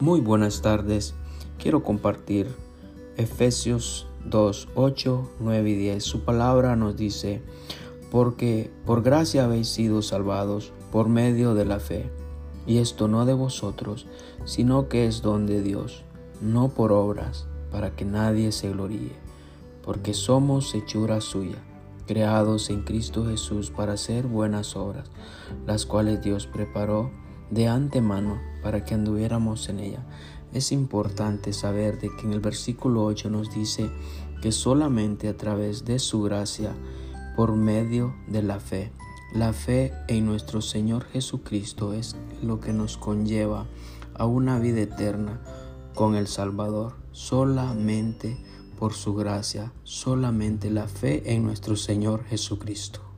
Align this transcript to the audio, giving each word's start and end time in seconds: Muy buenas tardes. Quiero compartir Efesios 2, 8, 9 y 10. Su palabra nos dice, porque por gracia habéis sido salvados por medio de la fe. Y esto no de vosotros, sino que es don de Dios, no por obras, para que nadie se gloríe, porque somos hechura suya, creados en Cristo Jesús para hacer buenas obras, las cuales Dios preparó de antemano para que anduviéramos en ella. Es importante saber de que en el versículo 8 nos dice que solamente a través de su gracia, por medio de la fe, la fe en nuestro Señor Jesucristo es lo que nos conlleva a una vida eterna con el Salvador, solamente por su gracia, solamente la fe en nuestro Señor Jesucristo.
Muy 0.00 0.20
buenas 0.20 0.60
tardes. 0.60 1.14
Quiero 1.56 1.84
compartir 1.84 2.48
Efesios 3.16 4.08
2, 4.24 4.70
8, 4.74 5.30
9 5.38 5.70
y 5.70 5.74
10. 5.76 6.02
Su 6.02 6.24
palabra 6.24 6.74
nos 6.74 6.96
dice, 6.96 7.42
porque 8.10 8.72
por 8.86 9.04
gracia 9.04 9.44
habéis 9.44 9.68
sido 9.68 10.02
salvados 10.02 10.72
por 10.90 11.08
medio 11.08 11.54
de 11.54 11.64
la 11.64 11.78
fe. 11.78 12.10
Y 12.66 12.78
esto 12.78 13.06
no 13.06 13.24
de 13.24 13.34
vosotros, 13.34 14.08
sino 14.44 14.88
que 14.88 15.06
es 15.06 15.22
don 15.22 15.46
de 15.46 15.62
Dios, 15.62 16.02
no 16.40 16.70
por 16.70 16.90
obras, 16.90 17.46
para 17.70 17.94
que 17.94 18.04
nadie 18.04 18.50
se 18.50 18.70
gloríe, 18.70 19.12
porque 19.80 20.12
somos 20.12 20.74
hechura 20.74 21.20
suya, 21.20 21.62
creados 22.08 22.68
en 22.68 22.82
Cristo 22.82 23.26
Jesús 23.26 23.70
para 23.70 23.92
hacer 23.92 24.26
buenas 24.26 24.74
obras, 24.74 25.08
las 25.66 25.86
cuales 25.86 26.20
Dios 26.20 26.48
preparó 26.48 27.12
de 27.52 27.68
antemano 27.68 28.53
para 28.64 28.84
que 28.84 28.94
anduviéramos 28.94 29.68
en 29.68 29.78
ella. 29.78 30.04
Es 30.52 30.72
importante 30.72 31.52
saber 31.52 32.00
de 32.00 32.10
que 32.16 32.26
en 32.26 32.32
el 32.32 32.40
versículo 32.40 33.04
8 33.04 33.30
nos 33.30 33.54
dice 33.54 33.90
que 34.42 34.50
solamente 34.50 35.28
a 35.28 35.36
través 35.36 35.84
de 35.84 36.00
su 36.00 36.22
gracia, 36.22 36.72
por 37.36 37.54
medio 37.54 38.14
de 38.26 38.42
la 38.42 38.58
fe, 38.58 38.90
la 39.34 39.52
fe 39.52 39.92
en 40.08 40.26
nuestro 40.26 40.60
Señor 40.60 41.04
Jesucristo 41.04 41.92
es 41.92 42.16
lo 42.42 42.60
que 42.60 42.72
nos 42.72 42.96
conlleva 42.96 43.66
a 44.14 44.26
una 44.26 44.58
vida 44.58 44.80
eterna 44.80 45.40
con 45.94 46.14
el 46.14 46.26
Salvador, 46.26 46.94
solamente 47.12 48.36
por 48.78 48.94
su 48.94 49.14
gracia, 49.14 49.72
solamente 49.82 50.70
la 50.70 50.88
fe 50.88 51.34
en 51.34 51.42
nuestro 51.42 51.76
Señor 51.76 52.24
Jesucristo. 52.24 53.13